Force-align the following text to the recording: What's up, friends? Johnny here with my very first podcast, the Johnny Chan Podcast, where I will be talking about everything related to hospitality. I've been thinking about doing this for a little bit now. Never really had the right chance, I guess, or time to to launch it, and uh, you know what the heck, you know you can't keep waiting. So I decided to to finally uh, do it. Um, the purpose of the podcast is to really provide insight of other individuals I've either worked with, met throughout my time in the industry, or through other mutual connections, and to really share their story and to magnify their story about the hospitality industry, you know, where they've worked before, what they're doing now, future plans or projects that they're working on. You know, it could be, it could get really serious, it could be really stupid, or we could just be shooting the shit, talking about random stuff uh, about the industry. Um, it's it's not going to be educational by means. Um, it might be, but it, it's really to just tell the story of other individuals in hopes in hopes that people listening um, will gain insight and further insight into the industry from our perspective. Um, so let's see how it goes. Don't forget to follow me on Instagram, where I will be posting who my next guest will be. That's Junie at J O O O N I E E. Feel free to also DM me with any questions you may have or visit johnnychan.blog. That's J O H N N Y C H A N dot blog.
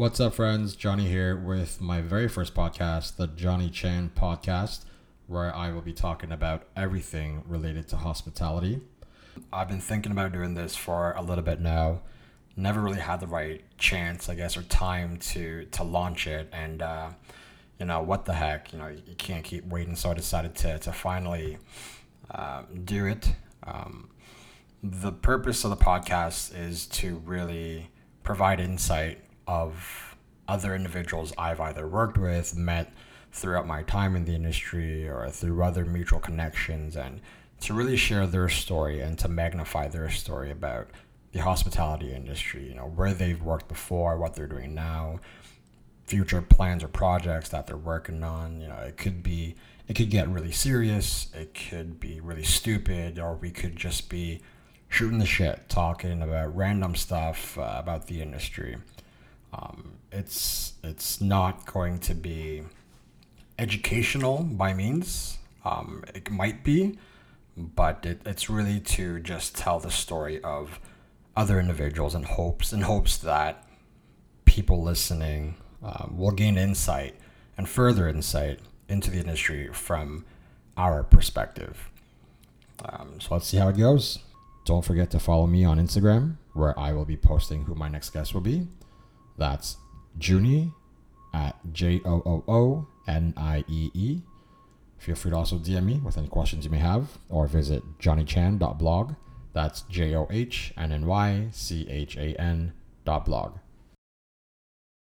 What's 0.00 0.18
up, 0.18 0.32
friends? 0.32 0.76
Johnny 0.76 1.08
here 1.08 1.36
with 1.36 1.78
my 1.78 2.00
very 2.00 2.26
first 2.26 2.54
podcast, 2.54 3.16
the 3.16 3.26
Johnny 3.26 3.68
Chan 3.68 4.12
Podcast, 4.16 4.86
where 5.26 5.54
I 5.54 5.72
will 5.72 5.82
be 5.82 5.92
talking 5.92 6.32
about 6.32 6.62
everything 6.74 7.42
related 7.46 7.86
to 7.88 7.98
hospitality. 7.98 8.80
I've 9.52 9.68
been 9.68 9.82
thinking 9.82 10.10
about 10.10 10.32
doing 10.32 10.54
this 10.54 10.74
for 10.74 11.12
a 11.18 11.20
little 11.20 11.44
bit 11.44 11.60
now. 11.60 12.00
Never 12.56 12.80
really 12.80 13.00
had 13.00 13.20
the 13.20 13.26
right 13.26 13.62
chance, 13.76 14.30
I 14.30 14.36
guess, 14.36 14.56
or 14.56 14.62
time 14.62 15.18
to 15.18 15.66
to 15.66 15.84
launch 15.84 16.26
it, 16.26 16.48
and 16.50 16.80
uh, 16.80 17.10
you 17.78 17.84
know 17.84 18.00
what 18.00 18.24
the 18.24 18.32
heck, 18.32 18.72
you 18.72 18.78
know 18.78 18.88
you 18.88 19.14
can't 19.18 19.44
keep 19.44 19.66
waiting. 19.66 19.96
So 19.96 20.12
I 20.12 20.14
decided 20.14 20.54
to 20.54 20.78
to 20.78 20.92
finally 20.92 21.58
uh, 22.30 22.62
do 22.84 23.04
it. 23.04 23.34
Um, 23.64 24.08
the 24.82 25.12
purpose 25.12 25.62
of 25.64 25.68
the 25.68 25.84
podcast 25.84 26.58
is 26.58 26.86
to 26.86 27.16
really 27.26 27.90
provide 28.22 28.60
insight 28.60 29.18
of 29.50 30.16
other 30.46 30.76
individuals 30.76 31.32
I've 31.36 31.60
either 31.60 31.86
worked 31.88 32.16
with, 32.16 32.56
met 32.56 32.92
throughout 33.32 33.66
my 33.66 33.82
time 33.82 34.14
in 34.14 34.24
the 34.24 34.34
industry, 34.34 35.08
or 35.08 35.28
through 35.28 35.62
other 35.64 35.84
mutual 35.84 36.20
connections, 36.20 36.96
and 36.96 37.20
to 37.62 37.74
really 37.74 37.96
share 37.96 38.28
their 38.28 38.48
story 38.48 39.00
and 39.00 39.18
to 39.18 39.28
magnify 39.28 39.88
their 39.88 40.08
story 40.08 40.52
about 40.52 40.88
the 41.32 41.40
hospitality 41.40 42.12
industry, 42.12 42.68
you 42.68 42.74
know, 42.74 42.86
where 42.86 43.12
they've 43.12 43.42
worked 43.42 43.66
before, 43.66 44.16
what 44.16 44.34
they're 44.34 44.46
doing 44.46 44.72
now, 44.72 45.18
future 46.06 46.42
plans 46.42 46.84
or 46.84 46.88
projects 46.88 47.48
that 47.48 47.66
they're 47.66 47.76
working 47.76 48.22
on. 48.22 48.60
You 48.60 48.68
know, 48.68 48.78
it 48.78 48.96
could 48.96 49.20
be, 49.22 49.56
it 49.88 49.94
could 49.94 50.10
get 50.10 50.28
really 50.28 50.52
serious, 50.52 51.28
it 51.34 51.58
could 51.68 51.98
be 51.98 52.20
really 52.20 52.44
stupid, 52.44 53.18
or 53.18 53.34
we 53.34 53.50
could 53.50 53.74
just 53.76 54.08
be 54.08 54.42
shooting 54.88 55.18
the 55.18 55.26
shit, 55.26 55.68
talking 55.68 56.22
about 56.22 56.56
random 56.56 56.94
stuff 56.94 57.58
uh, 57.58 57.74
about 57.78 58.06
the 58.06 58.22
industry. 58.22 58.76
Um, 59.52 59.94
it's 60.12 60.74
it's 60.82 61.20
not 61.20 61.66
going 61.66 61.98
to 62.00 62.14
be 62.14 62.62
educational 63.58 64.42
by 64.42 64.72
means. 64.72 65.38
Um, 65.64 66.04
it 66.14 66.30
might 66.30 66.64
be, 66.64 66.98
but 67.56 68.04
it, 68.06 68.22
it's 68.24 68.48
really 68.48 68.80
to 68.80 69.20
just 69.20 69.56
tell 69.56 69.78
the 69.78 69.90
story 69.90 70.42
of 70.42 70.80
other 71.36 71.60
individuals 71.60 72.14
in 72.14 72.22
hopes 72.22 72.72
in 72.72 72.82
hopes 72.82 73.16
that 73.18 73.66
people 74.44 74.82
listening 74.82 75.56
um, 75.82 76.14
will 76.16 76.32
gain 76.32 76.58
insight 76.58 77.14
and 77.56 77.68
further 77.68 78.08
insight 78.08 78.60
into 78.88 79.10
the 79.10 79.18
industry 79.18 79.68
from 79.72 80.24
our 80.76 81.02
perspective. 81.02 81.90
Um, 82.84 83.20
so 83.20 83.34
let's 83.34 83.46
see 83.46 83.58
how 83.58 83.68
it 83.68 83.76
goes. 83.76 84.18
Don't 84.64 84.84
forget 84.84 85.10
to 85.10 85.18
follow 85.18 85.46
me 85.46 85.64
on 85.64 85.78
Instagram, 85.78 86.36
where 86.52 86.78
I 86.78 86.92
will 86.92 87.04
be 87.04 87.16
posting 87.16 87.64
who 87.64 87.74
my 87.74 87.88
next 87.88 88.10
guest 88.10 88.34
will 88.34 88.40
be. 88.40 88.66
That's 89.40 89.78
Junie 90.20 90.74
at 91.32 91.56
J 91.72 92.02
O 92.04 92.22
O 92.26 92.44
O 92.46 92.86
N 93.08 93.32
I 93.38 93.64
E 93.68 93.90
E. 93.94 94.20
Feel 94.98 95.14
free 95.14 95.30
to 95.30 95.36
also 95.38 95.56
DM 95.56 95.84
me 95.84 95.94
with 96.04 96.18
any 96.18 96.28
questions 96.28 96.66
you 96.66 96.70
may 96.70 96.78
have 96.78 97.16
or 97.30 97.46
visit 97.46 97.82
johnnychan.blog. 97.98 99.14
That's 99.54 99.80
J 99.82 100.14
O 100.14 100.28
H 100.30 100.74
N 100.76 100.92
N 100.92 101.06
Y 101.06 101.48
C 101.52 101.86
H 101.88 102.18
A 102.18 102.38
N 102.38 102.74
dot 103.06 103.24
blog. 103.24 103.56